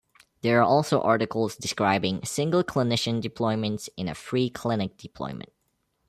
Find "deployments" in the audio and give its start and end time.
3.21-3.87